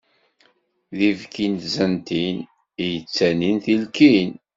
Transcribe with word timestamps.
D 0.97 0.99
ibki 1.09 1.45
n 1.53 1.55
tzantin, 1.63 2.37
i 2.83 2.85
yettanin 2.93 3.57
tilkin. 3.65 4.31